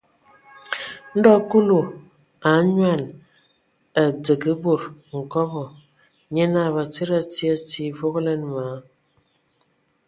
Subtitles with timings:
[1.17, 1.79] Ndɔ Kulu
[2.47, 3.01] a anyoan,
[4.01, 4.81] a dzǝgə bod
[5.21, 5.63] nkobɔ,
[6.33, 8.83] nye naa Batsidi a tii a tii, vogolanə ma a a.